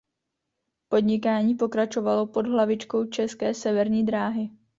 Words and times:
Podnikání 0.87 1.55
pokračovalo 1.55 2.27
pod 2.27 2.47
hlavičkou 2.47 3.05
České 3.05 3.53
severní 3.53 4.05
dráhy. 4.05 4.49